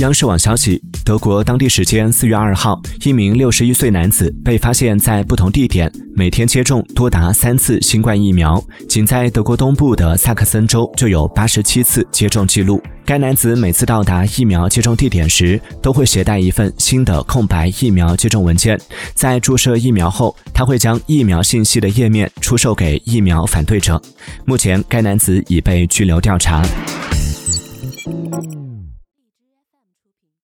[0.00, 8.62] 央视网消息德国当地时间四月二号一名六十一岁男子被发现在不同地点每天接种多达三次新冠疫苗。
[8.88, 12.82] 仅在德国东部的萨克森州就有八十七次接种记录。
[13.04, 18.80] 该男子每次到达疫苗接种地点时都会携带一份新的空白疫苗接种文件。
[19.14, 24.00] 在注射疫苗后他会将疫苗信息的页面出售给疫苗反对者。
[24.46, 26.62] 目前该男子已被拘留调查。